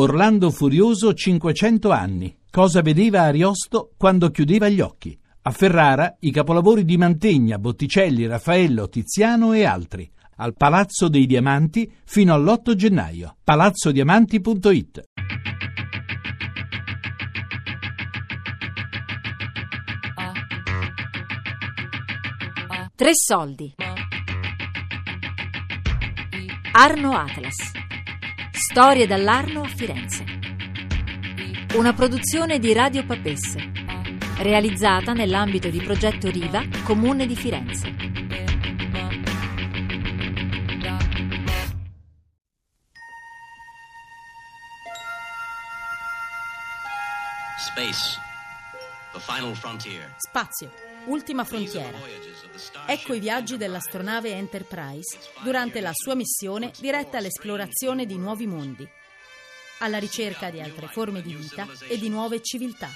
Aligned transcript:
Orlando 0.00 0.52
Furioso 0.52 1.12
500 1.12 1.90
anni. 1.90 2.36
Cosa 2.48 2.82
vedeva 2.82 3.22
Ariosto 3.22 3.90
quando 3.96 4.30
chiudeva 4.30 4.68
gli 4.68 4.80
occhi? 4.80 5.18
A 5.42 5.50
Ferrara 5.50 6.16
i 6.20 6.30
capolavori 6.30 6.84
di 6.84 6.96
Mantegna, 6.96 7.58
Botticelli, 7.58 8.24
Raffaello, 8.24 8.88
Tiziano 8.88 9.54
e 9.54 9.64
altri. 9.64 10.08
Al 10.36 10.54
Palazzo 10.54 11.08
dei 11.08 11.26
Diamanti 11.26 11.92
fino 12.04 12.32
all'8 12.32 12.74
gennaio. 12.74 13.38
palazzodiamanti.it 13.42 15.02
Tre 22.94 23.10
soldi. 23.14 23.74
Arno 26.70 27.16
Atlas. 27.16 27.87
Storie 28.60 29.06
dall'Arno 29.06 29.62
a 29.62 29.68
Firenze. 29.68 30.24
Una 31.76 31.92
produzione 31.92 32.58
di 32.58 32.72
Radio 32.72 33.06
Papesse, 33.06 33.70
realizzata 34.38 35.12
nell'ambito 35.12 35.68
di 35.68 35.80
progetto 35.80 36.28
Riva, 36.28 36.64
Comune 36.82 37.24
di 37.26 37.36
Firenze. 37.36 37.94
Space, 47.58 48.18
the 49.12 49.20
final 49.20 49.54
frontier. 49.54 50.12
Spazio, 50.16 50.72
ultima 51.06 51.44
frontiera. 51.44 51.98
Ecco 52.86 53.14
i 53.14 53.20
viaggi 53.20 53.56
dell'astronave 53.56 54.32
Enterprise 54.32 55.18
durante 55.42 55.80
la 55.80 55.92
sua 55.92 56.14
missione 56.14 56.72
diretta 56.78 57.18
all'esplorazione 57.18 58.06
di 58.06 58.18
nuovi 58.18 58.46
mondi, 58.46 58.88
alla 59.78 59.98
ricerca 59.98 60.50
di 60.50 60.60
altre 60.60 60.88
forme 60.88 61.22
di 61.22 61.34
vita 61.34 61.66
e 61.88 61.98
di 61.98 62.08
nuove 62.08 62.42
civiltà, 62.42 62.88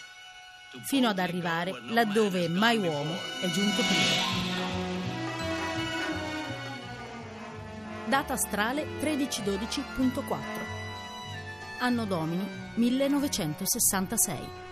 fino 0.84 1.08
ad 1.08 1.18
arrivare 1.18 1.72
laddove 1.88 2.48
mai 2.48 2.78
uomo 2.78 3.14
è 3.40 3.46
giunto 3.50 3.82
prima. 3.82 4.50
Data 8.06 8.34
astrale 8.34 8.84
1312.4 9.00 10.80
Anno 11.78 12.04
domini 12.04 12.46
1966 12.74 14.62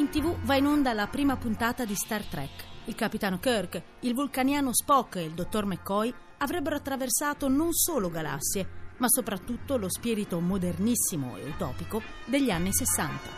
in 0.00 0.08
tv 0.08 0.34
va 0.44 0.56
in 0.56 0.64
onda 0.64 0.94
la 0.94 1.06
prima 1.08 1.36
puntata 1.36 1.84
di 1.84 1.94
Star 1.94 2.24
Trek. 2.24 2.64
Il 2.86 2.94
capitano 2.94 3.38
Kirk, 3.38 3.82
il 4.00 4.14
vulcaniano 4.14 4.72
Spock 4.72 5.16
e 5.16 5.24
il 5.24 5.32
dottor 5.32 5.66
McCoy 5.66 6.12
avrebbero 6.38 6.76
attraversato 6.76 7.48
non 7.48 7.74
solo 7.74 8.08
galassie, 8.08 8.66
ma 8.96 9.06
soprattutto 9.10 9.76
lo 9.76 9.90
spirito 9.90 10.40
modernissimo 10.40 11.36
e 11.36 11.44
utopico 11.44 12.00
degli 12.24 12.50
anni 12.50 12.72
60. 12.72 13.28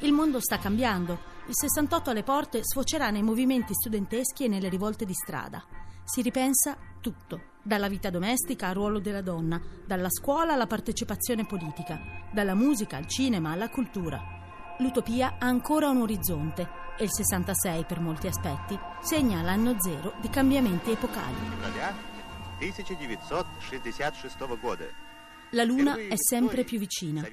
Il 0.00 0.12
mondo 0.12 0.40
sta 0.40 0.58
cambiando. 0.58 1.30
Il 1.46 1.54
68 1.54 2.10
alle 2.10 2.22
porte 2.22 2.64
sfocerà 2.64 3.10
nei 3.10 3.22
movimenti 3.22 3.74
studenteschi 3.74 4.44
e 4.44 4.48
nelle 4.48 4.70
rivolte 4.70 5.04
di 5.04 5.14
strada. 5.14 5.62
Si 6.02 6.22
ripensa 6.22 6.78
tutto 7.02 7.51
dalla 7.62 7.88
vita 7.88 8.10
domestica 8.10 8.68
al 8.68 8.74
ruolo 8.74 8.98
della 8.98 9.22
donna, 9.22 9.60
dalla 9.86 10.10
scuola 10.10 10.54
alla 10.54 10.66
partecipazione 10.66 11.46
politica, 11.46 12.00
dalla 12.32 12.54
musica 12.54 12.96
al 12.96 13.06
cinema 13.06 13.52
alla 13.52 13.68
cultura. 13.68 14.20
L'utopia 14.78 15.36
ha 15.38 15.46
ancora 15.46 15.88
un 15.88 16.00
orizzonte 16.00 16.68
e 16.98 17.04
il 17.04 17.12
66 17.12 17.84
per 17.84 18.00
molti 18.00 18.26
aspetti 18.26 18.78
segna 19.00 19.42
l'anno 19.42 19.76
zero 19.78 20.14
di 20.20 20.28
cambiamenti 20.28 20.90
epocali. 20.90 21.36
La 25.50 25.64
luna 25.64 25.96
è 25.96 26.14
sempre 26.16 26.64
più 26.64 26.78
vicina. 26.78 27.26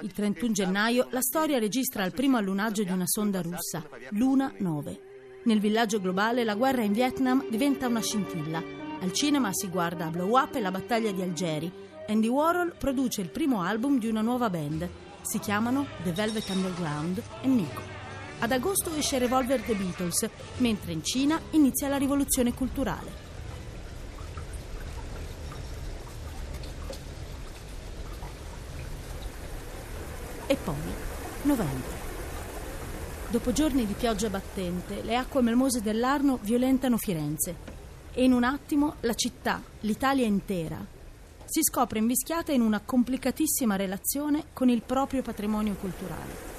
Il 0.00 0.12
31 0.12 0.52
gennaio 0.52 1.06
la 1.10 1.20
storia 1.20 1.58
registra 1.58 2.04
il 2.04 2.12
primo 2.12 2.36
allunaggio 2.36 2.82
di 2.82 2.90
una 2.90 3.06
sonda 3.06 3.40
russa, 3.40 3.84
Luna 4.10 4.52
9. 4.58 5.00
Nel 5.44 5.60
villaggio 5.60 6.00
globale 6.00 6.42
la 6.42 6.56
guerra 6.56 6.82
in 6.82 6.92
Vietnam 6.92 7.48
diventa 7.48 7.86
una 7.86 8.00
scintilla 8.00 8.85
al 9.00 9.12
cinema 9.12 9.52
si 9.52 9.68
guarda 9.68 10.06
Blow 10.06 10.38
Up 10.38 10.54
e 10.54 10.60
la 10.60 10.70
battaglia 10.70 11.12
di 11.12 11.20
Algeri. 11.20 11.70
Andy 12.08 12.28
Warhol 12.28 12.74
produce 12.76 13.20
il 13.20 13.28
primo 13.28 13.62
album 13.62 13.98
di 13.98 14.08
una 14.08 14.22
nuova 14.22 14.48
band. 14.48 14.88
Si 15.20 15.38
chiamano 15.38 15.86
The 16.02 16.12
Velvet 16.12 16.48
Underground 16.48 17.22
e 17.42 17.46
Nico. 17.46 17.82
Ad 18.38 18.52
agosto 18.52 18.94
esce 18.94 19.18
Revolver 19.18 19.60
The 19.60 19.74
Beatles, 19.74 20.28
mentre 20.58 20.92
in 20.92 21.04
Cina 21.04 21.40
inizia 21.50 21.88
la 21.88 21.96
rivoluzione 21.96 22.54
culturale. 22.54 23.24
E 30.46 30.56
poi 30.56 30.74
novembre. 31.42 32.04
Dopo 33.28 33.52
giorni 33.52 33.84
di 33.84 33.94
pioggia 33.94 34.30
battente, 34.30 35.02
le 35.02 35.16
acque 35.16 35.42
melmose 35.42 35.82
dell'Arno 35.82 36.38
violentano 36.40 36.96
Firenze 36.96 37.74
e 38.16 38.24
in 38.24 38.32
un 38.32 38.44
attimo 38.44 38.94
la 39.00 39.12
città, 39.12 39.62
l'Italia 39.80 40.24
intera, 40.24 40.82
si 41.44 41.62
scopre 41.62 41.98
invischiata 41.98 42.50
in 42.50 42.62
una 42.62 42.80
complicatissima 42.80 43.76
relazione 43.76 44.46
con 44.54 44.70
il 44.70 44.80
proprio 44.80 45.20
patrimonio 45.20 45.74
culturale. 45.74 46.54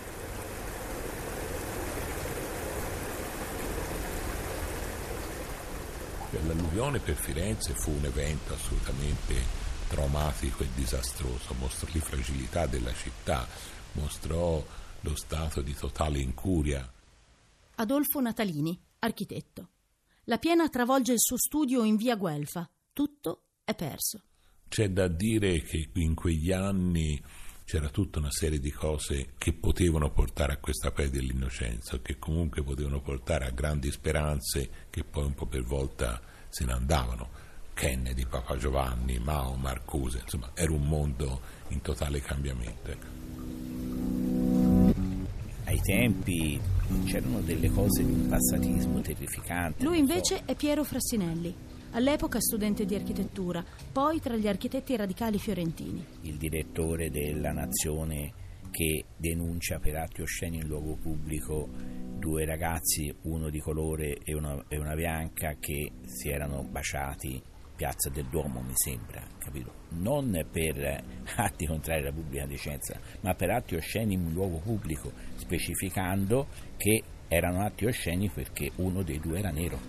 L'alluvione 6.46 7.00
per 7.00 7.16
Firenze 7.16 7.73
fu 7.73 7.90
un 7.90 8.06
evento 8.06 8.53
assolutamente 8.53 9.35
traumatico 9.88 10.62
e 10.62 10.67
disastroso, 10.75 11.56
mostrò 11.57 11.90
la 11.91 12.00
fragilità 12.01 12.67
della 12.67 12.94
città, 12.94 13.47
mostrò 13.94 14.63
lo 15.00 15.16
stato 15.16 15.62
di 15.62 15.73
totale 15.73 16.19
incuria. 16.19 16.88
Adolfo 17.75 18.22
Natalini, 18.22 18.79
architetto. 19.00 19.69
La 20.29 20.39
piena 20.39 20.67
travolge 20.67 21.13
il 21.13 21.21
suo 21.21 21.38
studio 21.38 21.85
in 21.85 21.95
via 21.95 22.17
Guelfa. 22.17 22.69
Tutto 22.91 23.43
è 23.63 23.73
perso. 23.73 24.23
C'è 24.67 24.89
da 24.89 25.07
dire 25.07 25.61
che 25.61 25.89
in 25.93 26.15
quegli 26.15 26.51
anni 26.51 27.17
c'era 27.63 27.88
tutta 27.88 28.19
una 28.19 28.29
serie 28.29 28.59
di 28.59 28.69
cose 28.69 29.35
che 29.37 29.53
potevano 29.53 30.11
portare 30.11 30.51
a 30.51 30.57
questa 30.57 30.91
perdita 30.91 31.21
dell'innocenza, 31.21 32.01
che 32.01 32.19
comunque 32.19 32.61
potevano 32.61 32.99
portare 32.99 33.45
a 33.45 33.51
grandi 33.51 33.89
speranze 33.89 34.87
che 34.89 35.05
poi 35.05 35.23
un 35.23 35.33
po' 35.33 35.45
per 35.45 35.63
volta 35.63 36.21
se 36.49 36.66
ne 36.66 36.73
andavano. 36.73 37.29
Kennedy, 37.73 38.25
Papa 38.25 38.57
Giovanni, 38.57 39.19
Mao, 39.19 39.55
Marcuse, 39.55 40.19
insomma 40.23 40.51
era 40.55 40.73
un 40.73 40.85
mondo 40.85 41.39
in 41.69 41.79
totale 41.79 42.19
cambiamento. 42.19 43.56
Ai 45.77 45.83
tempi 45.83 46.59
c'erano 47.05 47.39
delle 47.41 47.69
cose 47.69 48.03
di 48.03 48.11
un 48.11 48.27
passatismo 48.27 48.99
terrificante. 48.99 49.83
Lui 49.83 49.99
invece 49.99 50.41
è 50.43 50.55
Piero 50.55 50.83
Frassinelli, 50.83 51.53
all'epoca 51.91 52.39
studente 52.39 52.83
di 52.83 52.95
architettura, 52.95 53.63
poi 53.91 54.19
tra 54.19 54.35
gli 54.35 54.47
architetti 54.47 54.95
radicali 54.95 55.37
fiorentini. 55.37 56.03
Il 56.21 56.37
direttore 56.37 57.11
della 57.11 57.51
Nazione 57.51 58.33
che 58.71 59.05
denuncia 59.16 59.77
per 59.77 59.97
atti 59.97 60.21
osceni 60.23 60.57
in 60.57 60.66
luogo 60.66 60.95
pubblico 60.95 61.69
due 62.17 62.43
ragazzi, 62.43 63.13
uno 63.23 63.51
di 63.51 63.59
colore 63.59 64.17
e 64.23 64.33
una, 64.33 64.66
e 64.67 64.79
una 64.79 64.95
bianca, 64.95 65.57
che 65.59 65.91
si 66.05 66.29
erano 66.29 66.63
baciati 66.63 67.39
Piazza 67.77 68.09
del 68.09 68.25
Duomo, 68.25 68.61
mi 68.61 68.73
sembra, 68.73 69.23
capito? 69.38 69.71
Non 69.89 70.45
per 70.51 71.03
atti 71.38 71.67
contrari 71.67 72.01
alla 72.01 72.11
pubblica 72.11 72.47
decenza, 72.47 72.99
ma 73.21 73.35
per 73.35 73.51
atti 73.51 73.75
osceni 73.75 74.15
in 74.15 74.25
un 74.25 74.33
luogo 74.33 74.57
pubblico, 74.57 75.11
specificando 75.35 76.47
che 76.75 77.03
erano 77.27 77.63
atti 77.63 77.85
osceni 77.85 78.31
perché 78.31 78.71
uno 78.77 79.03
dei 79.03 79.19
due 79.19 79.37
era 79.37 79.51
nero. 79.51 79.79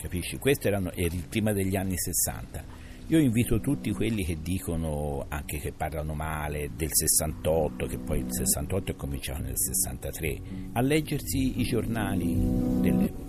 Capisci? 0.00 0.36
Questo 0.38 0.66
era 0.66 0.78
il 0.96 1.26
prima 1.28 1.52
degli 1.52 1.76
anni 1.76 1.96
60. 1.96 2.84
Io 3.06 3.20
invito 3.20 3.60
tutti 3.60 3.92
quelli 3.92 4.24
che 4.24 4.40
dicono, 4.42 5.26
anche 5.28 5.58
che 5.58 5.70
parlano 5.70 6.12
male 6.12 6.70
del 6.74 6.90
68, 6.90 7.86
che 7.86 7.98
poi 7.98 8.18
il 8.18 8.26
68 8.28 8.90
è 8.90 8.96
cominciato 8.96 9.42
nel 9.42 9.56
63, 9.56 10.40
a 10.72 10.80
leggersi 10.80 11.60
i 11.60 11.62
giornali 11.62 12.34
dell'epoca 12.80 13.25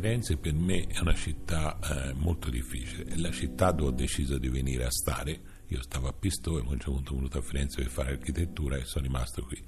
Firenze 0.00 0.38
per 0.38 0.54
me 0.54 0.86
è 0.86 0.98
una 1.00 1.14
città 1.14 1.78
eh, 1.78 2.14
molto 2.14 2.48
difficile, 2.48 3.04
è 3.04 3.16
la 3.16 3.30
città 3.30 3.70
dove 3.70 3.90
ho 3.90 3.92
deciso 3.92 4.38
di 4.38 4.48
venire 4.48 4.86
a 4.86 4.90
stare. 4.90 5.38
Io 5.66 5.82
stavo 5.82 6.08
a 6.08 6.14
Pistoia, 6.14 6.62
poi 6.62 6.70
a 6.70 6.72
un 6.72 6.78
certo 6.78 6.92
punto 6.92 7.14
venuto 7.16 7.38
a 7.38 7.42
Firenze 7.42 7.82
per 7.82 7.90
fare 7.90 8.12
architettura 8.12 8.76
e 8.76 8.86
sono 8.86 9.04
rimasto 9.04 9.42
qui. 9.44 9.62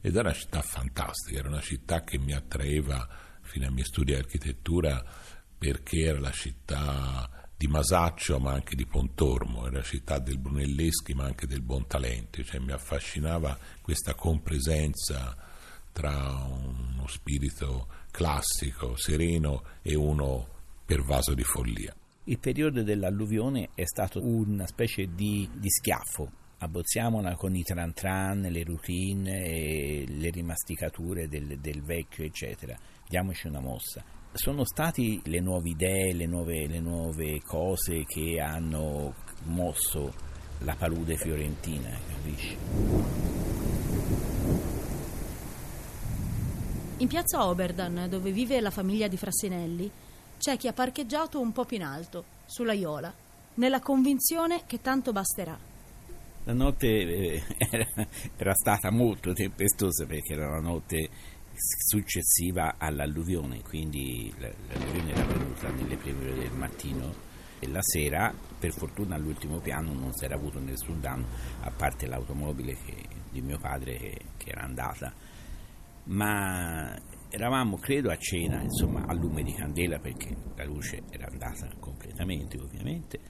Ed 0.00 0.16
è 0.16 0.18
una 0.18 0.32
città 0.32 0.60
fantastica, 0.60 1.38
era 1.38 1.46
una 1.46 1.60
città 1.60 2.02
che 2.02 2.18
mi 2.18 2.32
attraeva 2.32 3.08
fino 3.42 3.66
ai 3.66 3.72
miei 3.72 3.84
studi 3.84 4.10
di 4.10 4.18
architettura 4.18 5.04
perché 5.56 6.00
era 6.00 6.18
la 6.18 6.32
città 6.32 7.30
di 7.56 7.68
Masaccio 7.68 8.40
ma 8.40 8.50
anche 8.50 8.74
di 8.74 8.86
Pontormo, 8.86 9.68
era 9.68 9.76
la 9.76 9.84
città 9.84 10.18
del 10.18 10.38
Brunelleschi 10.38 11.14
ma 11.14 11.26
anche 11.26 11.46
del 11.46 11.62
Buontalenti, 11.62 12.44
cioè 12.44 12.58
mi 12.58 12.72
affascinava 12.72 13.56
questa 13.80 14.16
compresenza 14.16 15.49
tra 15.92 16.46
uno 16.48 17.06
spirito 17.06 17.86
classico, 18.10 18.96
sereno 18.96 19.62
e 19.82 19.94
uno 19.94 20.46
pervaso 20.84 21.34
di 21.34 21.42
follia. 21.42 21.94
Il 22.24 22.38
periodo 22.38 22.82
dell'alluvione 22.82 23.70
è 23.74 23.84
stato 23.84 24.24
una 24.24 24.66
specie 24.66 25.08
di, 25.14 25.48
di 25.54 25.70
schiaffo 25.70 26.30
abbozziamola 26.62 27.36
con 27.36 27.54
i 27.54 27.62
tran 27.62 27.92
tran, 27.92 28.40
le 28.40 28.64
routine, 28.64 30.04
le 30.06 30.30
rimasticature 30.30 31.28
del, 31.28 31.58
del, 31.58 31.82
vecchio, 31.82 32.24
eccetera. 32.24 32.76
Diamoci 33.08 33.46
una 33.46 33.60
mossa. 33.60 34.04
Sono 34.32 34.64
state 34.64 35.20
le 35.24 35.40
nuove 35.40 35.70
idee, 35.70 36.12
le 36.12 36.26
nuove, 36.26 36.66
le 36.66 36.80
nuove 36.80 37.40
cose 37.42 38.04
che 38.04 38.40
hanno 38.40 39.14
mosso 39.44 40.12
la 40.60 40.76
palude 40.76 41.16
fiorentina, 41.16 41.98
capisci? 42.08 43.19
In 47.00 47.08
piazza 47.08 47.46
Oberdan, 47.46 48.10
dove 48.10 48.30
vive 48.30 48.60
la 48.60 48.68
famiglia 48.68 49.08
di 49.08 49.16
Frassinelli, 49.16 49.90
c'è 50.38 50.58
chi 50.58 50.68
ha 50.68 50.74
parcheggiato 50.74 51.40
un 51.40 51.50
po' 51.50 51.64
più 51.64 51.78
in 51.78 51.82
alto, 51.82 52.24
sulla 52.44 52.74
Iola, 52.74 53.10
nella 53.54 53.80
convinzione 53.80 54.64
che 54.66 54.82
tanto 54.82 55.10
basterà. 55.10 55.58
La 56.44 56.52
notte 56.52 56.88
eh, 56.88 57.42
era, 57.56 57.86
era, 58.36 58.52
stata 58.52 58.90
molto 58.90 59.32
tempestosa 59.32 60.04
perché 60.04 60.34
era 60.34 60.50
la 60.50 60.60
notte 60.60 61.08
successiva 61.54 62.74
all'alluvione, 62.76 63.62
quindi 63.62 64.30
l'alluvione 64.36 65.12
era 65.12 65.24
venuta 65.24 65.70
nelle 65.70 65.96
prime 65.96 66.22
ore 66.22 66.34
del 66.34 66.52
mattino 66.52 67.14
e 67.60 67.68
la 67.68 67.80
sera, 67.80 68.30
per 68.58 68.74
fortuna 68.74 69.14
all'ultimo 69.14 69.58
piano 69.60 69.90
non 69.94 70.12
si 70.12 70.26
era 70.26 70.34
avuto 70.34 70.58
nessun 70.58 71.00
danno, 71.00 71.24
a 71.62 71.70
parte 71.70 72.06
l'automobile 72.06 72.76
che, 72.84 72.94
di 73.30 73.40
mio 73.40 73.58
padre 73.58 73.96
che, 73.96 74.20
che 74.36 74.50
era 74.50 74.64
andata 74.64 75.38
ma 76.10 76.98
eravamo 77.28 77.76
credo 77.76 78.10
a 78.10 78.16
cena 78.16 78.60
insomma 78.62 79.04
a 79.06 79.12
lume 79.14 79.42
di 79.42 79.52
candela 79.52 79.98
perché 79.98 80.36
la 80.56 80.64
luce 80.64 81.02
era 81.10 81.26
andata 81.26 81.68
completamente 81.78 82.58
ovviamente 82.58 83.20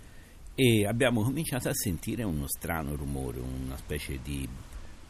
e 0.55 0.87
abbiamo 0.87 1.23
cominciato 1.23 1.69
a 1.69 1.75
sentire 1.75 2.23
uno 2.23 2.47
strano 2.47 2.97
rumore 2.97 3.41
una 3.41 3.77
specie 3.77 4.21
di 4.23 4.49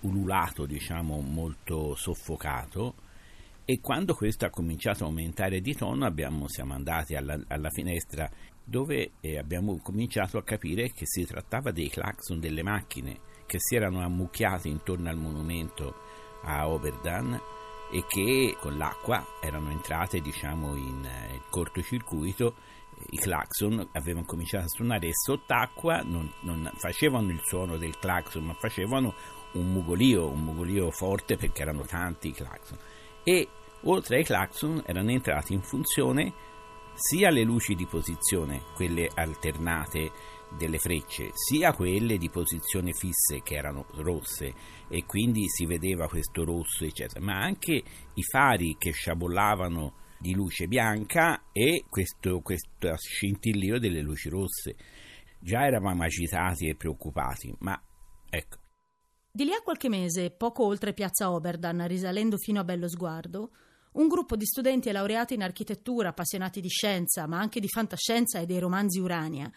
ululato 0.00 0.66
diciamo 0.66 1.20
molto 1.20 1.94
soffocato 1.94 2.94
e 3.64 3.78
quando 3.80 4.14
questo 4.14 4.46
ha 4.46 4.50
cominciato 4.50 5.04
a 5.04 5.06
aumentare 5.06 5.60
di 5.60 5.74
tono 5.74 6.04
abbiamo, 6.04 6.48
siamo 6.48 6.74
andati 6.74 7.14
alla, 7.14 7.38
alla 7.46 7.70
finestra 7.70 8.28
dove 8.64 9.12
eh, 9.20 9.38
abbiamo 9.38 9.78
cominciato 9.80 10.38
a 10.38 10.42
capire 10.42 10.90
che 10.90 11.04
si 11.04 11.24
trattava 11.24 11.70
dei 11.70 11.88
clacson 11.88 12.40
delle 12.40 12.64
macchine 12.64 13.20
che 13.46 13.58
si 13.60 13.76
erano 13.76 14.00
ammucchiate 14.00 14.66
intorno 14.66 15.08
al 15.08 15.16
monumento 15.16 15.94
a 16.42 16.68
Oberdan 16.68 17.40
e 17.90 18.04
che 18.06 18.56
con 18.58 18.76
l'acqua 18.76 19.24
erano 19.40 19.70
entrate 19.70 20.20
diciamo 20.20 20.74
in 20.76 21.04
eh, 21.04 21.42
cortocircuito. 21.50 22.54
I 23.10 23.16
clacson 23.16 23.88
avevano 23.92 24.26
cominciato 24.26 24.66
a 24.66 24.68
suonare 24.68 25.08
e 25.08 25.14
sott'acqua 25.14 26.02
non, 26.04 26.30
non, 26.40 26.70
facevano 26.76 27.30
il 27.30 27.40
suono 27.42 27.78
del 27.78 27.98
clacson 27.98 28.44
ma 28.44 28.54
facevano 28.54 29.14
un 29.52 29.72
mugolio 29.72 30.28
un 30.28 30.44
mugolio 30.44 30.90
forte 30.90 31.36
perché 31.36 31.62
erano 31.62 31.82
tanti 31.84 32.28
i 32.28 32.32
clacson. 32.32 32.78
E 33.24 33.48
oltre 33.82 34.16
ai 34.16 34.24
clacson 34.24 34.82
erano 34.84 35.10
entrate 35.10 35.54
in 35.54 35.62
funzione 35.62 36.32
sia 36.94 37.30
le 37.30 37.42
luci 37.42 37.74
di 37.74 37.86
posizione 37.86 38.64
quelle 38.74 39.10
alternate 39.14 40.12
delle 40.56 40.78
frecce, 40.78 41.30
sia 41.32 41.72
quelle 41.72 42.18
di 42.18 42.28
posizione 42.30 42.92
fisse 42.92 43.40
che 43.42 43.54
erano 43.54 43.86
rosse 43.94 44.52
e 44.88 45.04
quindi 45.04 45.48
si 45.48 45.66
vedeva 45.66 46.08
questo 46.08 46.44
rosso, 46.44 46.84
eccetera, 46.84 47.20
ma 47.20 47.40
anche 47.40 47.72
i 47.72 48.22
fari 48.22 48.76
che 48.78 48.90
sciabollavano 48.90 49.94
di 50.18 50.34
luce 50.34 50.66
bianca 50.66 51.44
e 51.52 51.84
questo, 51.88 52.40
questo 52.40 52.94
scintillio 52.96 53.78
delle 53.78 54.02
luci 54.02 54.28
rosse. 54.28 54.76
Già 55.40 55.64
eravamo 55.64 56.02
agitati 56.02 56.68
e 56.68 56.76
preoccupati, 56.76 57.54
ma 57.60 57.80
ecco. 58.28 58.58
Di 59.32 59.44
lì 59.44 59.52
a 59.52 59.62
qualche 59.62 59.88
mese, 59.88 60.30
poco 60.30 60.64
oltre 60.66 60.92
piazza 60.92 61.30
Oberdan, 61.30 61.86
risalendo 61.86 62.36
fino 62.36 62.60
a 62.60 62.64
Bello 62.64 62.88
Sguardo, 62.88 63.52
un 63.92 64.08
gruppo 64.08 64.36
di 64.36 64.44
studenti 64.44 64.90
laureati 64.90 65.34
in 65.34 65.42
architettura, 65.42 66.10
appassionati 66.10 66.60
di 66.60 66.68
scienza, 66.68 67.26
ma 67.26 67.38
anche 67.38 67.60
di 67.60 67.68
fantascienza 67.68 68.38
e 68.38 68.46
dei 68.46 68.58
romanzi 68.58 69.00
Urania, 69.00 69.50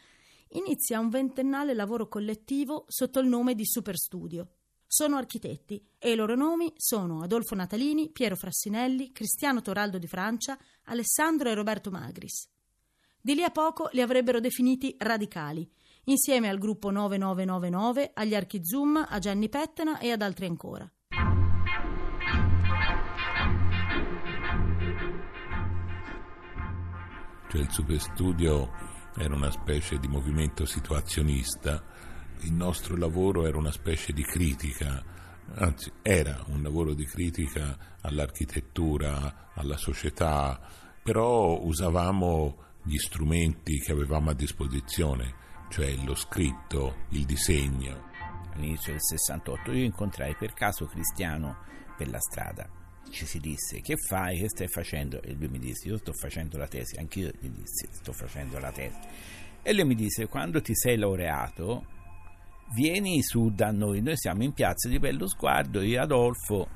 inizia 0.53 0.99
un 0.99 1.09
ventennale 1.09 1.73
lavoro 1.73 2.07
collettivo 2.07 2.85
sotto 2.87 3.19
il 3.19 3.27
nome 3.27 3.55
di 3.55 3.65
Superstudio. 3.65 4.55
Sono 4.85 5.17
architetti 5.17 5.83
e 5.97 6.11
i 6.11 6.15
loro 6.15 6.35
nomi 6.35 6.71
sono 6.75 7.21
Adolfo 7.21 7.55
Natalini, 7.55 8.11
Piero 8.11 8.35
Frassinelli, 8.35 9.11
Cristiano 9.11 9.61
Toraldo 9.61 9.97
di 9.97 10.07
Francia, 10.07 10.57
Alessandro 10.83 11.49
e 11.49 11.55
Roberto 11.55 11.89
Magris. 11.89 12.47
Di 13.19 13.35
lì 13.35 13.43
a 13.43 13.49
poco 13.49 13.89
li 13.93 14.01
avrebbero 14.01 14.39
definiti 14.39 14.95
radicali, 14.99 15.67
insieme 16.05 16.49
al 16.49 16.57
gruppo 16.57 16.91
9999, 16.91 18.11
agli 18.13 18.35
Archi 18.35 18.63
Zoom, 18.63 19.03
a 19.07 19.17
Gianni 19.19 19.49
Pettena 19.49 19.97
e 19.97 20.11
ad 20.11 20.21
altri 20.21 20.45
ancora. 20.45 20.91
Cioè 27.49 27.61
il 27.61 27.71
superstudio 27.71 28.92
era 29.17 29.35
una 29.35 29.51
specie 29.51 29.99
di 29.99 30.07
movimento 30.07 30.65
situazionista, 30.65 31.83
il 32.41 32.53
nostro 32.53 32.97
lavoro 32.97 33.45
era 33.45 33.57
una 33.57 33.71
specie 33.71 34.11
di 34.11 34.23
critica, 34.23 35.03
anzi 35.55 35.91
era 36.01 36.43
un 36.47 36.61
lavoro 36.61 36.93
di 36.93 37.05
critica 37.05 37.77
all'architettura, 38.01 39.51
alla 39.53 39.77
società, 39.77 40.59
però 41.01 41.59
usavamo 41.61 42.57
gli 42.83 42.97
strumenti 42.97 43.79
che 43.79 43.91
avevamo 43.91 44.31
a 44.31 44.33
disposizione, 44.35 45.35
cioè 45.69 45.95
lo 46.03 46.15
scritto, 46.15 47.05
il 47.09 47.25
disegno. 47.25 48.11
All'inizio 48.53 48.91
del 48.91 49.01
68 49.01 49.71
io 49.71 49.83
incontrai 49.85 50.35
per 50.35 50.53
caso 50.53 50.85
Cristiano 50.85 51.57
per 51.97 52.09
la 52.09 52.19
strada 52.19 52.82
ci 53.13 53.25
si 53.27 53.39
disse 53.39 53.79
che 53.81 53.95
fai, 53.95 54.39
che 54.39 54.49
stai 54.49 54.67
facendo? 54.67 55.21
E 55.21 55.33
lui 55.33 55.47
mi 55.47 55.59
disse 55.59 55.87
io 55.87 55.97
sto 55.97 56.11
facendo 56.13 56.57
la 56.57 56.67
tesi, 56.67 56.97
anch'io 56.97 57.31
gli 57.39 57.49
dissi 57.49 57.87
sto 57.91 58.11
facendo 58.11 58.59
la 58.59 58.71
tesi. 58.71 58.97
E 59.61 59.73
lui 59.73 59.85
mi 59.85 59.95
disse 59.95 60.27
quando 60.27 60.61
ti 60.61 60.75
sei 60.75 60.97
laureato 60.97 61.85
vieni 62.73 63.21
su 63.21 63.51
da 63.53 63.71
noi, 63.71 64.01
noi 64.01 64.17
siamo 64.17 64.43
in 64.43 64.51
piazza 64.53 64.89
di 64.89 64.97
Bello 64.97 65.27
Sguardo, 65.27 65.81
io 65.81 66.01
Adolfo 66.01 66.67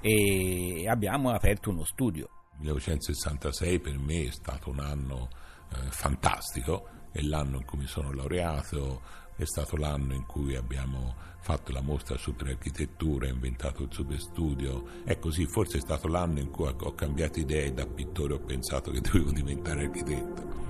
e 0.00 0.86
abbiamo 0.86 1.30
aperto 1.30 1.70
uno 1.70 1.84
studio. 1.84 2.28
1966 2.58 3.80
per 3.80 3.98
me 3.98 4.26
è 4.26 4.30
stato 4.30 4.70
un 4.70 4.80
anno 4.80 5.28
eh, 5.72 5.90
fantastico, 5.90 6.88
è 7.10 7.20
l'anno 7.22 7.56
in 7.56 7.64
cui 7.64 7.78
mi 7.78 7.86
sono 7.86 8.12
laureato, 8.12 9.00
è 9.36 9.44
stato 9.44 9.76
l'anno 9.76 10.14
in 10.14 10.24
cui 10.24 10.56
abbiamo 10.56 11.14
fatto 11.40 11.70
la 11.70 11.82
mostra 11.82 12.16
su 12.16 12.34
tre 12.34 12.52
architetture, 12.52 13.28
inventato 13.28 13.82
il 13.82 13.92
superstudio. 13.92 15.04
È 15.04 15.18
così, 15.18 15.46
forse 15.46 15.76
è 15.76 15.80
stato 15.80 16.08
l'anno 16.08 16.40
in 16.40 16.50
cui 16.50 16.66
ho 16.66 16.94
cambiato 16.94 17.38
idea 17.38 17.64
e 17.64 17.72
da 17.72 17.86
pittore 17.86 18.34
ho 18.34 18.40
pensato 18.40 18.90
che 18.90 19.00
dovevo 19.00 19.30
diventare 19.30 19.84
architetto. 19.84 20.64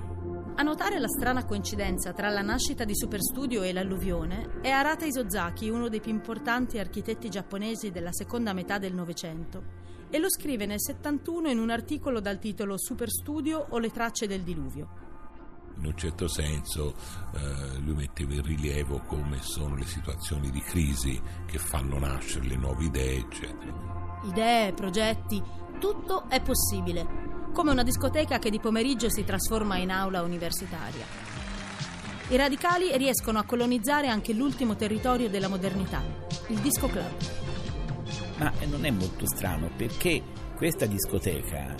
A 0.55 0.63
notare 0.63 0.99
la 0.99 1.07
strana 1.07 1.45
coincidenza 1.45 2.13
tra 2.13 2.29
la 2.29 2.41
nascita 2.41 2.83
di 2.83 2.95
Superstudio 2.95 3.63
e 3.63 3.71
l'alluvione 3.71 4.59
è 4.61 4.69
Arata 4.69 5.05
Isozaki, 5.05 5.69
uno 5.69 5.87
dei 5.87 6.01
più 6.01 6.11
importanti 6.11 6.77
architetti 6.77 7.29
giapponesi 7.29 7.89
della 7.89 8.11
seconda 8.11 8.53
metà 8.53 8.79
del 8.79 8.93
Novecento, 8.93 9.85
e 10.09 10.19
lo 10.19 10.29
scrive 10.29 10.65
nel 10.65 10.81
71 10.81 11.49
in 11.49 11.59
un 11.59 11.69
articolo 11.69 12.19
dal 12.19 12.39
titolo 12.39 12.77
Superstudio 12.77 13.67
o 13.69 13.77
le 13.77 13.91
tracce 13.91 14.27
del 14.27 14.41
diluvio 14.41 15.06
in 15.77 15.85
un 15.85 15.95
certo 15.95 16.27
senso 16.27 16.95
eh, 17.35 17.77
lui 17.79 17.95
metteva 17.95 18.33
in 18.33 18.43
rilievo 18.43 18.99
come 19.05 19.41
sono 19.41 19.75
le 19.75 19.85
situazioni 19.85 20.49
di 20.49 20.61
crisi 20.61 21.21
che 21.45 21.57
fanno 21.57 21.99
nascere 21.99 22.47
le 22.47 22.55
nuove 22.55 22.85
idee, 22.85 23.17
eccetera. 23.17 24.19
Idee, 24.23 24.73
progetti, 24.73 25.41
tutto 25.79 26.27
è 26.29 26.41
possibile, 26.41 27.49
come 27.53 27.71
una 27.71 27.83
discoteca 27.83 28.39
che 28.39 28.49
di 28.49 28.59
pomeriggio 28.59 29.09
si 29.09 29.23
trasforma 29.23 29.77
in 29.77 29.91
aula 29.91 30.21
universitaria. 30.21 31.05
I 32.29 32.35
radicali 32.35 32.95
riescono 32.97 33.39
a 33.39 33.43
colonizzare 33.43 34.07
anche 34.07 34.33
l'ultimo 34.33 34.75
territorio 34.75 35.29
della 35.29 35.47
modernità, 35.47 36.03
il 36.47 36.59
disco 36.59 36.87
club. 36.87 37.11
Ma 38.37 38.51
non 38.65 38.85
è 38.85 38.91
molto 38.91 39.25
strano 39.25 39.69
perché 39.75 40.21
questa 40.55 40.85
discoteca 40.85 41.75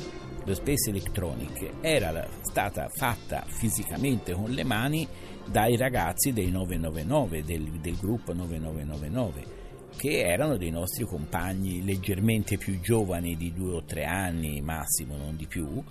lo 0.47 0.53
Space 0.53 0.91
Electronic 0.91 1.73
era 1.81 2.25
stata 2.41 2.87
fatta 2.87 3.43
fisicamente 3.45 4.31
con 4.31 4.49
le 4.49 4.63
mani 4.63 5.05
dai 5.45 5.75
ragazzi 5.75 6.31
dei 6.31 6.49
999, 6.49 7.43
del, 7.43 7.63
del 7.81 7.97
gruppo 7.97 8.33
9999 8.33 9.55
che 9.97 10.25
erano 10.25 10.55
dei 10.55 10.69
nostri 10.69 11.03
compagni 11.03 11.83
leggermente 11.83 12.57
più 12.57 12.79
giovani 12.79 13.35
di 13.35 13.51
due 13.53 13.73
o 13.73 13.83
tre 13.83 14.05
anni 14.05 14.61
massimo, 14.61 15.17
non 15.17 15.35
di 15.35 15.47
più, 15.47 15.83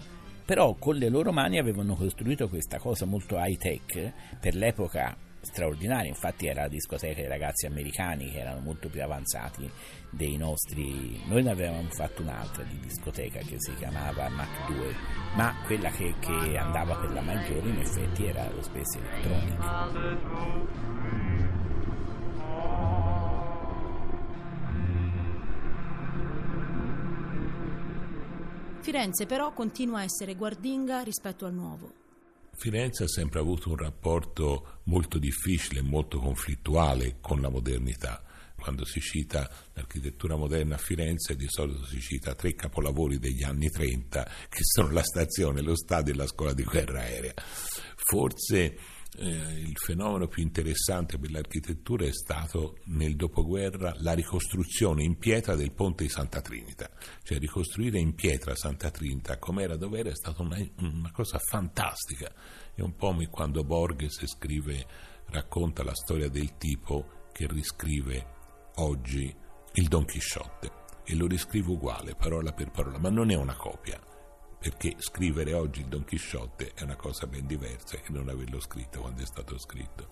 però 0.45 0.75
con 0.79 0.97
le 0.97 1.11
loro 1.11 1.33
mani 1.33 1.59
avevano 1.59 1.95
costruito 1.95 2.49
questa 2.49 2.79
cosa 2.79 3.05
molto 3.05 3.37
high 3.37 3.59
tech, 3.59 4.13
per 4.41 4.55
l'epoca 4.55 5.15
straordinaria, 5.47 6.09
infatti 6.09 6.47
era 6.47 6.63
la 6.63 6.69
discoteca 6.69 7.21
dei 7.21 7.29
ragazzi 7.29 7.67
americani 7.67 8.31
che 8.31 8.39
erano 8.39 8.61
molto 8.61 8.89
più 8.89 9.03
avanzati 9.03 9.71
dei 10.11 10.37
nostri. 10.37 11.23
Noi 11.27 11.43
ne 11.43 11.51
avevamo 11.51 11.89
fatto 11.91 12.23
un'altra 12.23 12.63
di 12.65 12.79
discoteca 12.81 13.39
che 13.41 13.57
si 13.59 13.75
chiamava 13.75 14.29
Mac 14.29 14.67
2, 14.73 14.95
ma 15.37 15.55
quella 15.65 15.91
che, 15.91 16.15
che 16.19 16.57
andava 16.57 16.97
per 16.97 17.13
la 17.13 17.21
maggiore 17.21 17.69
in 17.69 17.79
effetti 17.79 18.27
era 18.27 18.51
lo 18.51 18.63
Space 18.63 18.99
Electronic. 18.99 19.65
Firenze 28.81 29.27
però 29.27 29.53
continua 29.53 29.99
a 29.99 30.05
essere 30.05 30.35
guardinga 30.37 31.03
rispetto 31.03 31.45
al 31.45 31.53
nuovo. 31.53 32.06
Firenze 32.57 33.05
ha 33.05 33.09
sempre 33.09 33.39
avuto 33.39 33.69
un 33.69 33.77
rapporto 33.77 34.81
molto 34.85 35.19
difficile, 35.19 35.83
molto 35.83 36.19
conflittuale 36.19 37.19
con 37.21 37.43
la 37.43 37.51
modernità. 37.51 38.23
Quando 38.59 38.87
si 38.87 38.99
cita 39.01 39.49
l'architettura 39.75 40.37
moderna 40.37 40.77
a 40.77 40.79
Firenze 40.79 41.37
di 41.37 41.47
solito 41.49 41.85
si 41.85 42.01
cita 42.01 42.35
tre 42.35 42.55
capolavori 42.55 43.19
degli 43.19 43.43
anni 43.43 43.69
30 43.69 44.25
che 44.49 44.61
sono 44.63 44.91
la 44.91 45.03
stazione, 45.03 45.61
lo 45.61 45.77
stadio 45.77 46.15
e 46.15 46.17
la 46.17 46.27
scuola 46.27 46.55
di 46.55 46.65
guerra 46.65 47.01
aerea. 47.01 47.35
Forse 47.95 48.79
eh, 49.19 49.61
il 49.61 49.77
fenomeno 49.77 50.27
più 50.29 50.43
interessante 50.43 51.19
per 51.19 51.31
l'architettura 51.31 52.05
è 52.05 52.13
stato 52.13 52.79
nel 52.85 53.17
dopoguerra 53.17 53.95
la 53.99 54.13
ricostruzione 54.13 55.03
in 55.03 55.17
pietra 55.19 55.55
del 55.55 55.73
ponte 55.73 56.05
di 56.05 56.11
Santa 56.11 56.41
Trinita, 56.41 56.91
cioè 57.23 57.39
ricostruire 57.39 57.99
in 57.99 58.15
pietra 58.15 58.55
Santa 58.55 58.91
Trinita 58.91 59.39
come 59.39 59.63
era 59.63 59.77
dov'era 59.77 60.11
è 60.11 60.15
stata 60.15 60.43
una, 60.43 60.59
una, 60.79 61.11
cosa 61.13 61.39
fantastica. 61.39 62.31
È 62.75 62.83
un 62.83 62.95
po' 62.95 63.09
come 63.09 63.29
quando 63.29 63.65
Borges 63.65 64.27
scrive, 64.27 64.87
racconta 65.27 65.83
la 65.83 65.95
storia 65.95 66.29
del 66.29 66.57
tipo 66.59 67.29
che 67.33 67.47
riscrive 67.47 68.27
oggi 68.77 69.35
il 69.75 69.89
Don 69.89 70.05
Chisciotte. 70.05 70.85
E 71.05 71.15
lo 71.15 71.27
riscrive 71.27 71.71
uguale, 71.71 72.17
parola 72.17 72.53
per 72.53 72.71
parola, 72.71 72.99
ma 72.99 73.11
non 73.11 73.31
è 73.31 73.37
una 73.37 73.55
copia 73.55 73.99
perché 74.59 74.97
scrivere 74.99 75.53
oggi 75.53 75.81
il 75.81 75.87
Don 75.87 76.05
Chisciotte 76.05 76.73
è 76.75 76.83
una 76.83 76.97
cosa 76.97 77.27
ben 77.27 77.47
diversa 77.47 77.97
che 77.99 78.13
non 78.13 78.29
averlo 78.29 78.61
scritto 78.61 79.01
quando 79.01 79.23
è 79.23 79.27
stato 79.27 79.59
scritto. 79.59 80.09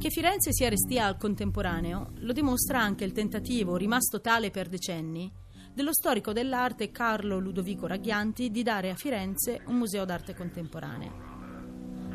Che 0.00 0.08
Firenze 0.08 0.52
sia 0.52 0.70
restia 0.70 1.04
al 1.04 1.18
contemporaneo 1.18 2.12
lo 2.20 2.32
dimostra 2.32 2.80
anche 2.80 3.04
il 3.04 3.12
tentativo, 3.12 3.76
rimasto 3.76 4.22
tale 4.22 4.50
per 4.50 4.68
decenni, 4.68 5.30
dello 5.74 5.92
storico 5.92 6.32
dell'arte 6.32 6.90
Carlo 6.90 7.38
Ludovico 7.38 7.86
Raghianti 7.86 8.50
di 8.50 8.62
dare 8.62 8.90
a 8.90 8.94
Firenze 8.94 9.60
un 9.66 9.76
museo 9.76 10.04
d'arte 10.04 10.34
contemporanea. 10.34 11.12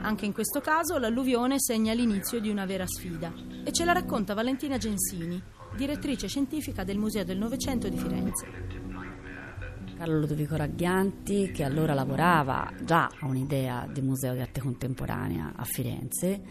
Anche 0.02 0.26
in 0.26 0.34
questo 0.34 0.62
caso 0.62 0.98
l'alluvione 0.98 1.60
segna 1.60 1.94
l'inizio 1.94 2.40
di 2.40 2.50
una 2.50 2.66
vera 2.66 2.86
sfida 2.88 3.34
e 3.64 3.72
ce 3.72 3.86
la 3.86 3.94
racconta 3.94 4.34
Valentina 4.34 4.78
Gensini, 4.78 5.42
direttrice 5.76 6.28
scientifica 6.28 6.84
del 6.84 6.98
Museo 6.98 7.24
del 7.24 7.38
Novecento 7.38 7.90
di 7.90 7.98
Firenze. 7.98 8.94
Carlo 9.98 10.20
Ludovico 10.20 10.56
Raghianti, 10.56 11.52
che 11.52 11.64
allora 11.64 11.94
lavorava 11.94 12.72
già 12.84 13.06
a 13.20 13.26
un'idea 13.28 13.88
di 13.92 14.02
museo 14.02 14.34
di 14.34 14.42
arte 14.42 14.60
contemporanea 14.60 15.54
a 15.56 15.64
Firenze, 15.64 16.42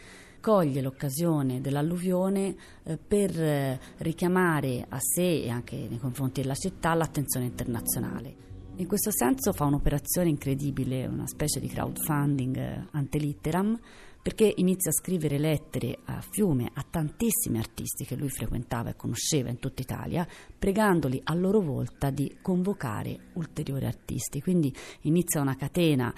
coglie 0.41 0.83
l'occasione 0.83 1.61
dell'alluvione 1.61 2.55
eh, 2.83 2.99
per 2.99 3.41
eh, 3.41 3.81
richiamare 3.99 4.85
a 4.89 4.99
sé 4.99 5.43
e 5.43 5.49
anche 5.49 5.77
nei 5.89 5.99
confronti 5.99 6.43
della 6.43 6.55
città 6.55 6.93
l'attenzione 6.95 7.47
internazionale. 7.47 8.35
In 8.77 8.87
questo 8.87 9.11
senso 9.11 9.53
fa 9.53 9.65
un'operazione 9.65 10.29
incredibile, 10.29 11.07
una 11.07 11.27
specie 11.27 11.61
di 11.61 11.69
crowdfunding 11.69 12.57
eh, 12.57 12.87
ante 12.91 13.19
litteram, 13.19 13.79
perché 14.25 14.51
inizia 14.57 14.89
a 14.89 14.95
scrivere 14.95 15.37
lettere 15.37 15.99
a 16.07 16.23
fiume 16.23 16.71
a 16.73 16.83
tantissimi 16.89 17.59
artisti 17.59 18.07
che 18.07 18.17
lui 18.17 18.31
frequentava 18.31 18.89
e 18.89 18.97
conosceva 18.97 19.51
in 19.51 19.59
tutta 19.59 19.83
Italia, 19.83 20.27
pregandoli 20.59 21.21
a 21.25 21.35
loro 21.35 21.61
volta 21.61 22.09
di 22.09 22.39
convocare 22.41 23.33
ulteriori 23.35 23.85
artisti. 23.85 24.41
Quindi 24.41 24.75
inizia 25.03 25.43
una 25.43 25.57
catena 25.57 26.11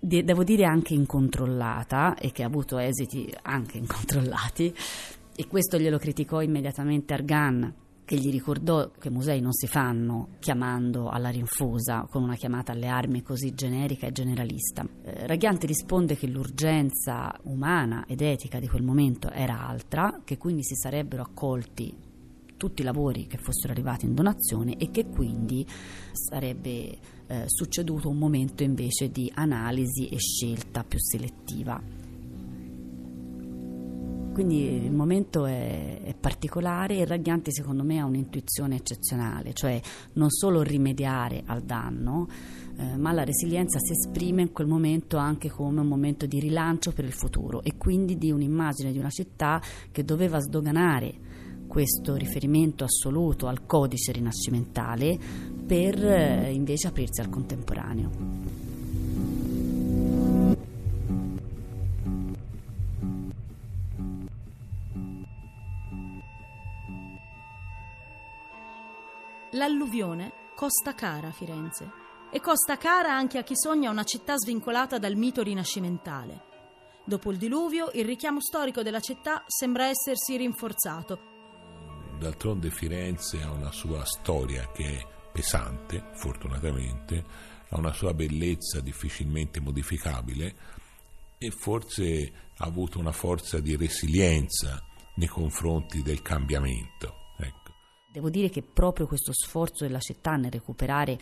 devo 0.00 0.44
dire 0.44 0.64
anche 0.64 0.94
incontrollata 0.94 2.16
e 2.16 2.32
che 2.32 2.42
ha 2.42 2.46
avuto 2.46 2.78
esiti 2.78 3.30
anche 3.42 3.76
incontrollati 3.76 4.74
e 5.36 5.46
questo 5.46 5.78
glielo 5.78 5.98
criticò 5.98 6.40
immediatamente 6.40 7.12
Argan 7.12 7.74
che 8.04 8.16
gli 8.16 8.30
ricordò 8.30 8.90
che 8.90 9.10
musei 9.10 9.40
non 9.40 9.52
si 9.52 9.66
fanno 9.66 10.30
chiamando 10.38 11.08
alla 11.08 11.30
rinfusa 11.30 12.06
con 12.10 12.22
una 12.22 12.34
chiamata 12.34 12.72
alle 12.72 12.88
armi 12.88 13.22
così 13.22 13.54
generica 13.54 14.06
e 14.06 14.12
generalista. 14.12 14.86
Eh, 15.04 15.26
Raghianti 15.26 15.66
risponde 15.66 16.16
che 16.16 16.26
l'urgenza 16.26 17.38
umana 17.44 18.04
ed 18.06 18.20
etica 18.20 18.58
di 18.58 18.68
quel 18.68 18.82
momento 18.82 19.30
era 19.30 19.66
altra, 19.66 20.20
che 20.24 20.36
quindi 20.36 20.64
si 20.64 20.74
sarebbero 20.74 21.22
accolti 21.22 22.10
tutti 22.56 22.82
i 22.82 22.84
lavori 22.84 23.26
che 23.26 23.38
fossero 23.38 23.72
arrivati 23.72 24.06
in 24.06 24.14
donazione 24.14 24.76
e 24.76 24.90
che 24.90 25.06
quindi 25.06 25.66
sarebbe 26.12 26.96
eh, 27.26 27.44
succeduto 27.46 28.08
un 28.08 28.18
momento 28.18 28.62
invece 28.62 29.10
di 29.10 29.30
analisi 29.34 30.06
e 30.08 30.18
scelta 30.18 30.84
più 30.84 30.98
selettiva. 31.00 32.01
Quindi 34.32 34.84
il 34.84 34.92
momento 34.92 35.44
è, 35.44 36.00
è 36.02 36.14
particolare 36.14 36.96
e 36.96 37.04
Raghianti 37.04 37.52
secondo 37.52 37.82
me 37.82 37.98
ha 37.98 38.06
un'intuizione 38.06 38.76
eccezionale, 38.76 39.52
cioè 39.52 39.80
non 40.14 40.30
solo 40.30 40.62
rimediare 40.62 41.42
al 41.44 41.62
danno, 41.62 42.28
eh, 42.76 42.96
ma 42.96 43.12
la 43.12 43.24
resilienza 43.24 43.78
si 43.78 43.92
esprime 43.92 44.42
in 44.42 44.52
quel 44.52 44.66
momento 44.66 45.18
anche 45.18 45.50
come 45.50 45.80
un 45.80 45.86
momento 45.86 46.24
di 46.24 46.40
rilancio 46.40 46.92
per 46.92 47.04
il 47.04 47.12
futuro 47.12 47.62
e 47.62 47.76
quindi 47.76 48.16
di 48.16 48.30
un'immagine 48.30 48.90
di 48.90 48.98
una 48.98 49.10
città 49.10 49.60
che 49.90 50.02
doveva 50.02 50.38
sdoganare 50.40 51.30
questo 51.66 52.16
riferimento 52.16 52.84
assoluto 52.84 53.46
al 53.46 53.66
codice 53.66 54.12
rinascimentale 54.12 55.18
per 55.66 56.04
eh, 56.04 56.52
invece 56.52 56.88
aprirsi 56.88 57.20
al 57.20 57.28
contemporaneo. 57.28 58.71
L'alluvione 69.54 70.32
costa 70.54 70.94
cara 70.94 71.28
a 71.28 71.30
Firenze 71.30 71.90
e 72.30 72.40
costa 72.40 72.78
cara 72.78 73.12
anche 73.12 73.36
a 73.36 73.42
chi 73.42 73.54
sogna 73.54 73.90
una 73.90 74.02
città 74.02 74.34
svincolata 74.38 74.98
dal 74.98 75.14
mito 75.14 75.42
rinascimentale. 75.42 76.44
Dopo 77.04 77.30
il 77.30 77.36
diluvio, 77.36 77.90
il 77.92 78.06
richiamo 78.06 78.40
storico 78.40 78.82
della 78.82 79.00
città 79.00 79.44
sembra 79.46 79.88
essersi 79.88 80.38
rinforzato. 80.38 81.20
D'altronde 82.18 82.70
Firenze 82.70 83.42
ha 83.42 83.50
una 83.50 83.70
sua 83.70 84.02
storia 84.06 84.70
che 84.72 84.84
è 84.84 85.06
pesante, 85.30 86.12
fortunatamente, 86.14 87.22
ha 87.68 87.76
una 87.76 87.92
sua 87.92 88.14
bellezza 88.14 88.80
difficilmente 88.80 89.60
modificabile 89.60 90.54
e 91.36 91.50
forse 91.50 92.32
ha 92.56 92.64
avuto 92.64 92.98
una 92.98 93.12
forza 93.12 93.60
di 93.60 93.76
resilienza 93.76 94.82
nei 95.16 95.28
confronti 95.28 96.00
del 96.00 96.22
cambiamento. 96.22 97.21
Devo 98.12 98.28
dire 98.28 98.50
che 98.50 98.60
proprio 98.60 99.06
questo 99.06 99.32
sforzo 99.32 99.84
della 99.84 99.98
città 99.98 100.36
nel 100.36 100.50
recuperare 100.50 101.18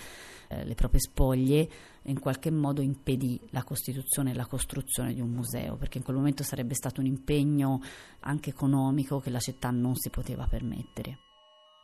eh, 0.48 0.64
le 0.64 0.74
proprie 0.74 0.98
spoglie 1.00 1.68
in 2.02 2.18
qualche 2.18 2.50
modo 2.50 2.80
impedì 2.82 3.40
la 3.50 3.62
costituzione 3.62 4.32
e 4.32 4.34
la 4.34 4.46
costruzione 4.46 5.14
di 5.14 5.20
un 5.20 5.30
museo, 5.30 5.76
perché 5.76 5.98
in 5.98 6.04
quel 6.04 6.16
momento 6.16 6.42
sarebbe 6.42 6.74
stato 6.74 6.98
un 7.00 7.06
impegno 7.06 7.80
anche 8.20 8.50
economico 8.50 9.20
che 9.20 9.30
la 9.30 9.38
città 9.38 9.70
non 9.70 9.94
si 9.94 10.10
poteva 10.10 10.48
permettere. 10.48 11.18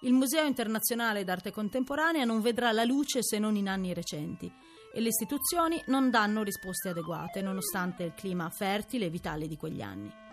Il 0.03 0.13
Museo 0.13 0.45
internazionale 0.45 1.23
d'arte 1.23 1.53
contemporanea 1.53 2.25
non 2.25 2.41
vedrà 2.41 2.73
la 2.73 2.85
luce 2.85 3.23
se 3.23 3.39
non 3.39 3.55
in 3.55 3.69
anni 3.69 3.95
recenti 3.95 4.53
e 4.93 5.01
le 5.01 5.09
istituzioni 5.09 5.81
non 5.87 6.11
danno 6.11 6.43
risposte 6.43 6.89
adeguate, 6.89 7.43
nonostante 7.43 8.03
il 8.03 8.15
clima 8.15 8.51
fertile 8.51 9.07
e 9.07 9.11
vitale 9.11 9.47
di 9.47 9.57
quegli 9.57 9.83
anni. 9.83 10.26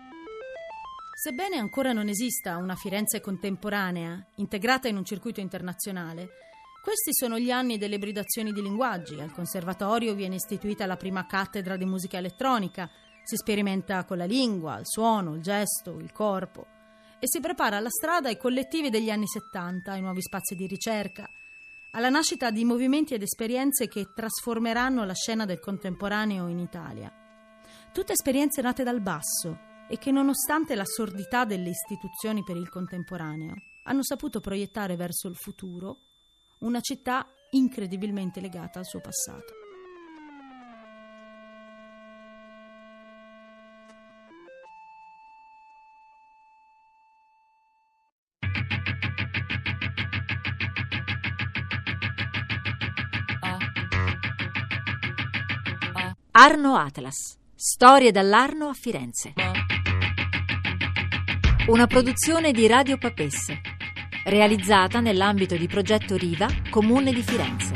Sebbene 1.24 1.56
ancora 1.56 1.94
non 1.94 2.10
esista 2.10 2.58
una 2.58 2.76
Firenze 2.76 3.22
contemporanea, 3.22 4.26
integrata 4.36 4.90
in 4.90 4.98
un 4.98 5.06
circuito 5.06 5.40
internazionale, 5.40 6.28
questi 6.84 7.14
sono 7.14 7.40
gli 7.40 7.50
anni 7.50 7.78
delle 7.78 7.96
ibridazioni 7.96 8.52
di 8.52 8.62
linguaggi. 8.62 9.18
Al 9.22 9.32
conservatorio 9.32 10.16
viene 10.16 10.36
istituita 10.36 10.86
la 10.86 10.98
prima 10.98 11.26
cattedra 11.26 11.78
di 11.78 11.86
musica 11.86 12.18
elettronica, 12.18 12.90
si 13.24 13.38
sperimenta 13.38 14.04
con 14.04 14.18
la 14.18 14.26
lingua, 14.26 14.78
il 14.80 14.86
suono, 14.86 15.36
il 15.36 15.42
gesto, 15.42 15.98
il 15.98 16.12
corpo 16.12 16.68
e 17.20 17.28
si 17.30 17.40
prepara 17.40 17.80
la 17.80 17.90
strada 17.90 18.28
ai 18.28 18.38
collettivi 18.38 18.90
degli 18.90 19.10
anni 19.10 19.26
70, 19.26 19.94
ai 19.94 20.02
nuovi 20.02 20.22
spazi 20.22 20.56
di 20.56 20.68
ricerca, 20.68 21.30
alla 21.92 22.10
nascita 22.10 22.52
di 22.52 22.66
movimenti 22.66 23.14
ed 23.14 23.22
esperienze 23.22 23.88
che 23.88 24.12
trasformeranno 24.14 25.06
la 25.06 25.14
scena 25.14 25.46
del 25.46 25.62
contemporaneo 25.62 26.50
in 26.50 26.60
Italia. 26.60 27.10
Tutte 27.94 28.12
esperienze 28.12 28.62
nate 28.62 28.84
dal 28.84 29.00
basso, 29.00 29.72
e 29.94 30.00
che 30.00 30.10
nonostante 30.10 30.74
la 30.74 30.86
sordità 30.88 31.46
delle 31.46 31.70
istituzioni 31.70 32.42
per 32.42 32.58
il 32.58 32.68
contemporaneo, 32.68 33.54
hanno 33.84 34.02
saputo 34.02 34.40
proiettare 34.40 34.96
verso 34.96 35.28
il 35.28 35.36
futuro 35.36 35.98
una 36.62 36.80
città 36.80 37.28
incredibilmente 37.52 38.42
legata 38.42 38.80
al 38.80 38.86
suo 38.86 39.02
passato. 39.02 39.54
Arno 56.32 56.78
Atlas. 56.78 57.38
Storie 57.54 58.12
dall'Arno 58.12 58.70
a 58.70 58.74
Firenze. 58.74 59.53
Una 61.66 61.88
produzione 61.88 62.52
di 62.52 62.68
Radio 62.68 62.98
Papesse, 62.98 63.62
realizzata 64.26 65.00
nell'ambito 65.00 65.56
di 65.56 65.66
progetto 65.68 66.18
Riva, 66.18 66.46
Comune 66.70 67.14
di 67.14 67.24
Firenze. 67.24 67.72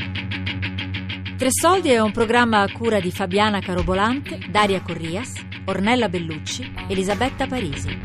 Tre 1.37 1.47
Soldi 1.49 1.91
è 1.91 2.01
un 2.01 2.11
programma 2.11 2.63
a 2.63 2.69
cura 2.69 2.99
di 2.99 3.11
Fabiana 3.11 3.61
Carobolante, 3.61 4.39
Daria 4.49 4.81
Corrias, 4.81 5.41
Ornella 5.65 6.09
Bellucci, 6.09 6.69
Elisabetta 6.89 7.47
Parisi. 7.47 7.97